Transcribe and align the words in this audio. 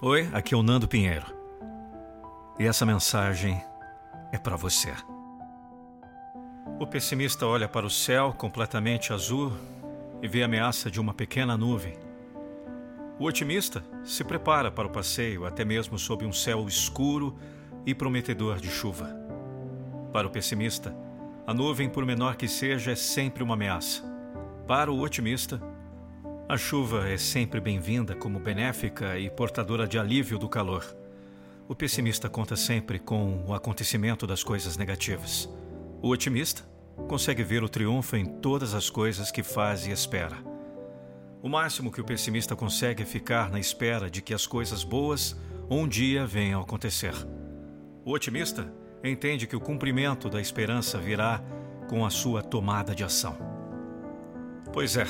Oi, 0.00 0.30
aqui 0.32 0.54
é 0.54 0.56
o 0.56 0.62
Nando 0.62 0.86
Pinheiro. 0.86 1.26
E 2.56 2.64
essa 2.64 2.86
mensagem 2.86 3.60
é 4.30 4.38
para 4.38 4.54
você. 4.54 4.94
O 6.78 6.86
pessimista 6.86 7.44
olha 7.44 7.66
para 7.66 7.84
o 7.84 7.90
céu 7.90 8.32
completamente 8.32 9.12
azul 9.12 9.52
e 10.22 10.28
vê 10.28 10.42
a 10.42 10.44
ameaça 10.44 10.88
de 10.88 11.00
uma 11.00 11.12
pequena 11.12 11.56
nuvem. 11.56 11.98
O 13.18 13.24
otimista 13.24 13.82
se 14.04 14.22
prepara 14.22 14.70
para 14.70 14.86
o 14.86 14.90
passeio, 14.90 15.44
até 15.44 15.64
mesmo 15.64 15.98
sob 15.98 16.24
um 16.24 16.32
céu 16.32 16.68
escuro 16.68 17.36
e 17.84 17.92
prometedor 17.92 18.60
de 18.60 18.70
chuva. 18.70 19.10
Para 20.12 20.28
o 20.28 20.30
pessimista, 20.30 20.94
a 21.44 21.52
nuvem, 21.52 21.88
por 21.88 22.06
menor 22.06 22.36
que 22.36 22.46
seja, 22.46 22.92
é 22.92 22.94
sempre 22.94 23.42
uma 23.42 23.54
ameaça. 23.54 24.04
Para 24.64 24.92
o 24.92 25.00
otimista, 25.00 25.60
a 26.48 26.56
chuva 26.56 27.06
é 27.06 27.18
sempre 27.18 27.60
bem-vinda 27.60 28.14
como 28.14 28.40
benéfica 28.40 29.18
e 29.18 29.28
portadora 29.28 29.86
de 29.86 29.98
alívio 29.98 30.38
do 30.38 30.48
calor. 30.48 30.82
O 31.68 31.74
pessimista 31.74 32.26
conta 32.30 32.56
sempre 32.56 32.98
com 32.98 33.44
o 33.46 33.52
acontecimento 33.52 34.26
das 34.26 34.42
coisas 34.42 34.78
negativas. 34.78 35.46
O 36.00 36.08
otimista 36.08 36.62
consegue 37.06 37.42
ver 37.42 37.62
o 37.62 37.68
triunfo 37.68 38.16
em 38.16 38.24
todas 38.24 38.72
as 38.72 38.88
coisas 38.88 39.30
que 39.30 39.42
faz 39.42 39.86
e 39.86 39.90
espera. 39.90 40.38
O 41.42 41.50
máximo 41.50 41.92
que 41.92 42.00
o 42.00 42.04
pessimista 42.04 42.56
consegue 42.56 43.02
é 43.02 43.06
ficar 43.06 43.50
na 43.50 43.60
espera 43.60 44.08
de 44.08 44.22
que 44.22 44.32
as 44.32 44.46
coisas 44.46 44.82
boas 44.82 45.36
um 45.68 45.86
dia 45.86 46.24
venham 46.24 46.60
a 46.60 46.64
acontecer. 46.64 47.12
O 48.06 48.12
otimista 48.12 48.72
entende 49.04 49.46
que 49.46 49.54
o 49.54 49.60
cumprimento 49.60 50.30
da 50.30 50.40
esperança 50.40 50.96
virá 50.96 51.42
com 51.90 52.06
a 52.06 52.10
sua 52.10 52.42
tomada 52.42 52.94
de 52.94 53.04
ação. 53.04 53.36
Pois 54.72 54.96
é, 54.96 55.06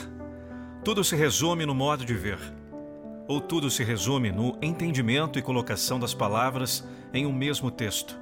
tudo 0.84 1.02
se 1.04 1.16
resume 1.16 1.66
no 1.66 1.74
modo 1.74 2.04
de 2.04 2.14
ver, 2.14 2.38
ou 3.26 3.40
tudo 3.40 3.70
se 3.70 3.82
resume 3.84 4.30
no 4.30 4.56
entendimento 4.62 5.38
e 5.38 5.42
colocação 5.42 5.98
das 5.98 6.14
palavras 6.14 6.86
em 7.12 7.26
um 7.26 7.32
mesmo 7.32 7.70
texto. 7.70 8.18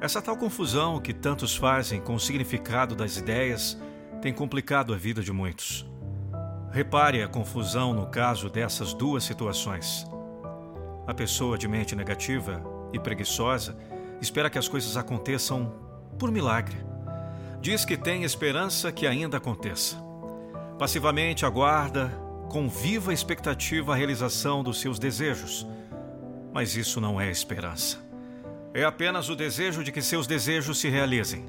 Essa 0.00 0.20
tal 0.20 0.36
confusão 0.36 1.00
que 1.00 1.12
tantos 1.12 1.54
fazem 1.54 2.00
com 2.00 2.14
o 2.14 2.20
significado 2.20 2.94
das 2.94 3.16
ideias 3.16 3.80
tem 4.20 4.32
complicado 4.32 4.92
a 4.92 4.96
vida 4.96 5.22
de 5.22 5.32
muitos. 5.32 5.86
Repare 6.72 7.22
a 7.22 7.28
confusão 7.28 7.94
no 7.94 8.06
caso 8.06 8.50
dessas 8.50 8.92
duas 8.92 9.24
situações. 9.24 10.06
A 11.06 11.14
pessoa 11.14 11.56
de 11.56 11.68
mente 11.68 11.94
negativa 11.94 12.62
e 12.92 12.98
preguiçosa 12.98 13.76
espera 14.20 14.50
que 14.50 14.58
as 14.58 14.68
coisas 14.68 14.96
aconteçam 14.96 15.72
por 16.18 16.30
milagre. 16.30 16.76
Diz 17.60 17.84
que 17.84 17.96
tem 17.96 18.24
esperança 18.24 18.90
que 18.90 19.06
ainda 19.06 19.36
aconteça. 19.36 20.05
Passivamente 20.78 21.46
aguarda, 21.46 22.12
com 22.50 22.68
viva 22.68 23.12
expectativa, 23.12 23.92
a 23.92 23.96
realização 23.96 24.62
dos 24.62 24.80
seus 24.80 24.98
desejos. 24.98 25.66
Mas 26.52 26.76
isso 26.76 27.00
não 27.00 27.18
é 27.20 27.30
esperança. 27.30 27.98
É 28.74 28.84
apenas 28.84 29.30
o 29.30 29.36
desejo 29.36 29.82
de 29.82 29.90
que 29.90 30.02
seus 30.02 30.26
desejos 30.26 30.78
se 30.78 30.90
realizem. 30.90 31.46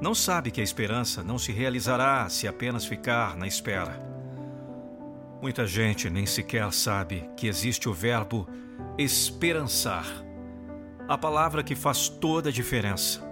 Não 0.00 0.14
sabe 0.14 0.50
que 0.50 0.62
a 0.62 0.64
esperança 0.64 1.22
não 1.22 1.38
se 1.38 1.52
realizará 1.52 2.26
se 2.30 2.48
apenas 2.48 2.86
ficar 2.86 3.36
na 3.36 3.46
espera. 3.46 4.02
Muita 5.42 5.66
gente 5.66 6.08
nem 6.08 6.24
sequer 6.24 6.72
sabe 6.72 7.28
que 7.36 7.48
existe 7.48 7.88
o 7.88 7.92
verbo 7.92 8.48
esperançar, 8.96 10.06
a 11.06 11.18
palavra 11.18 11.62
que 11.62 11.74
faz 11.74 12.08
toda 12.08 12.48
a 12.48 12.52
diferença. 12.52 13.22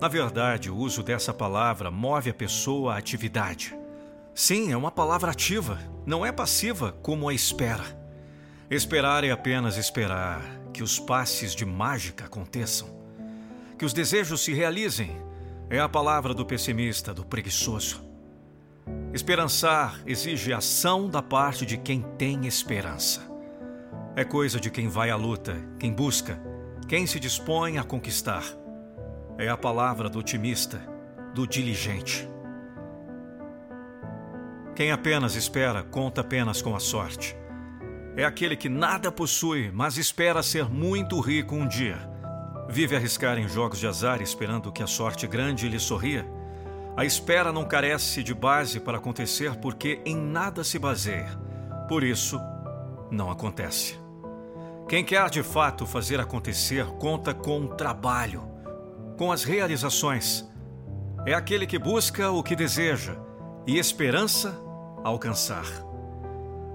Na 0.00 0.08
verdade, 0.08 0.70
o 0.70 0.76
uso 0.76 1.02
dessa 1.02 1.32
palavra 1.32 1.90
move 1.90 2.30
a 2.30 2.34
pessoa 2.34 2.94
à 2.94 2.98
atividade. 2.98 3.76
Sim, 4.38 4.70
é 4.70 4.76
uma 4.76 4.90
palavra 4.90 5.30
ativa, 5.30 5.78
não 6.04 6.24
é 6.24 6.30
passiva 6.30 6.92
como 6.92 7.26
a 7.26 7.32
espera. 7.32 7.82
Esperar 8.70 9.24
é 9.24 9.30
apenas 9.30 9.78
esperar 9.78 10.42
que 10.74 10.82
os 10.82 11.00
passes 11.00 11.54
de 11.54 11.64
mágica 11.64 12.26
aconteçam, 12.26 12.86
que 13.78 13.84
os 13.86 13.94
desejos 13.94 14.42
se 14.42 14.52
realizem. 14.52 15.16
É 15.70 15.80
a 15.80 15.88
palavra 15.88 16.34
do 16.34 16.44
pessimista, 16.44 17.14
do 17.14 17.24
preguiçoso. 17.24 18.04
Esperançar 19.10 20.02
exige 20.04 20.52
ação 20.52 21.08
da 21.08 21.22
parte 21.22 21.64
de 21.64 21.78
quem 21.78 22.02
tem 22.18 22.46
esperança. 22.46 23.22
É 24.14 24.22
coisa 24.22 24.60
de 24.60 24.70
quem 24.70 24.86
vai 24.86 25.08
à 25.08 25.16
luta, 25.16 25.56
quem 25.78 25.90
busca, 25.90 26.38
quem 26.86 27.06
se 27.06 27.18
dispõe 27.18 27.78
a 27.78 27.82
conquistar. 27.82 28.44
É 29.38 29.48
a 29.48 29.56
palavra 29.56 30.10
do 30.10 30.18
otimista, 30.18 30.78
do 31.34 31.46
diligente. 31.46 32.35
Quem 34.76 34.92
apenas 34.92 35.34
espera, 35.34 35.82
conta 35.82 36.20
apenas 36.20 36.60
com 36.60 36.76
a 36.76 36.78
sorte. 36.78 37.34
É 38.14 38.26
aquele 38.26 38.54
que 38.54 38.68
nada 38.68 39.10
possui, 39.10 39.70
mas 39.72 39.96
espera 39.96 40.42
ser 40.42 40.68
muito 40.68 41.18
rico 41.18 41.54
um 41.54 41.66
dia. 41.66 41.96
Vive 42.68 42.94
arriscar 42.94 43.38
em 43.38 43.48
jogos 43.48 43.78
de 43.78 43.86
azar 43.86 44.20
esperando 44.20 44.70
que 44.70 44.82
a 44.82 44.86
sorte 44.86 45.26
grande 45.26 45.66
lhe 45.66 45.80
sorria. 45.80 46.30
A 46.94 47.06
espera 47.06 47.50
não 47.50 47.64
carece 47.64 48.22
de 48.22 48.34
base 48.34 48.78
para 48.78 48.98
acontecer 48.98 49.56
porque 49.56 50.02
em 50.04 50.14
nada 50.14 50.62
se 50.62 50.78
baseia. 50.78 51.30
Por 51.88 52.04
isso, 52.04 52.38
não 53.10 53.30
acontece. 53.30 53.98
Quem 54.90 55.02
quer 55.02 55.30
de 55.30 55.42
fato 55.42 55.86
fazer 55.86 56.20
acontecer 56.20 56.84
conta 56.98 57.32
com 57.32 57.66
trabalho, 57.66 58.42
com 59.16 59.32
as 59.32 59.42
realizações. 59.42 60.46
É 61.24 61.32
aquele 61.32 61.66
que 61.66 61.78
busca 61.78 62.30
o 62.30 62.42
que 62.42 62.54
deseja 62.54 63.16
e 63.66 63.78
esperança 63.78 64.65
alcançar. 65.06 65.66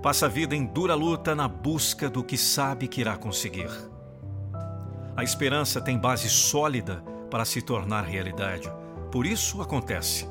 Passa 0.02 0.26
a 0.26 0.30
vida 0.30 0.56
em 0.56 0.66
dura 0.66 0.96
luta 0.96 1.36
na 1.36 1.48
busca 1.48 2.10
do 2.10 2.24
que 2.24 2.38
sabe 2.38 2.88
que 2.88 3.02
irá 3.02 3.18
conseguir. 3.18 3.70
A 5.16 5.24
esperança 5.24 5.82
tem 5.82 5.98
base 5.98 6.30
sólida 6.30 7.04
para 7.30 7.46
se 7.46 7.62
tornar 7.62 8.04
realidade. 8.04 8.72
Por 9.12 9.26
isso 9.26 9.62
acontece. 9.62 10.28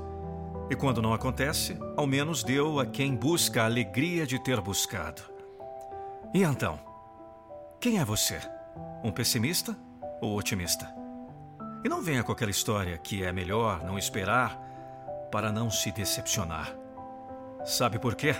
E 0.70 0.74
quando 0.74 1.02
não 1.02 1.12
acontece, 1.12 1.76
ao 1.96 2.06
menos 2.06 2.42
deu 2.42 2.80
a 2.80 2.86
quem 2.86 3.14
busca 3.14 3.62
a 3.62 3.66
alegria 3.66 4.26
de 4.26 4.38
ter 4.38 4.60
buscado. 4.60 5.22
E 6.32 6.42
então, 6.42 6.78
quem 7.80 7.98
é 7.98 8.04
você? 8.04 8.40
Um 9.04 9.10
pessimista 9.10 9.76
ou 10.20 10.38
otimista? 10.38 10.92
E 11.84 11.88
não 11.88 12.02
venha 12.02 12.22
com 12.22 12.32
aquela 12.32 12.50
história 12.50 12.96
que 12.98 13.22
é 13.22 13.32
melhor 13.32 13.84
não 13.84 13.98
esperar 13.98 14.58
para 15.30 15.52
não 15.52 15.70
se 15.70 15.90
decepcionar. 15.92 16.74
Sabe 17.64 17.98
por 17.98 18.14
quê? 18.14 18.34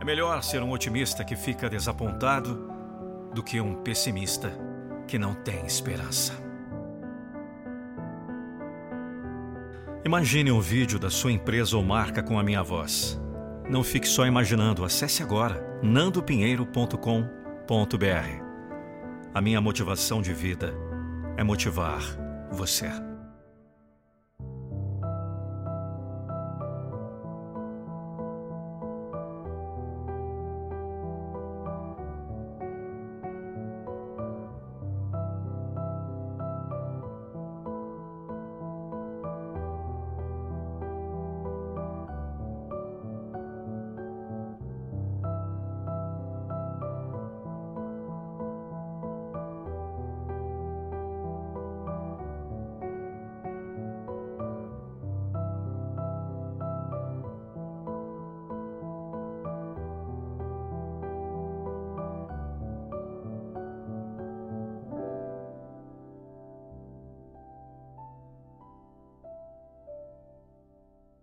É 0.00 0.04
melhor 0.04 0.42
ser 0.42 0.62
um 0.62 0.70
otimista 0.70 1.24
que 1.24 1.34
fica 1.34 1.70
desapontado 1.70 2.70
do 3.32 3.42
que 3.42 3.60
um 3.60 3.82
pessimista 3.82 4.52
que 5.06 5.18
não 5.18 5.34
tem 5.34 5.64
esperança. 5.66 6.32
Imagine 10.04 10.52
um 10.52 10.60
vídeo 10.60 10.98
da 10.98 11.08
sua 11.08 11.32
empresa 11.32 11.76
ou 11.76 11.82
marca 11.82 12.22
com 12.22 12.38
a 12.38 12.42
minha 12.42 12.62
voz. 12.62 13.18
Não 13.68 13.82
fique 13.82 14.06
só 14.06 14.26
imaginando, 14.26 14.84
acesse 14.84 15.22
agora 15.22 15.80
nandopinheiro.com.br. 15.82 18.44
A 19.32 19.40
minha 19.40 19.60
motivação 19.60 20.20
de 20.20 20.34
vida 20.34 20.74
é 21.38 21.42
motivar 21.42 22.02
você. 22.52 23.13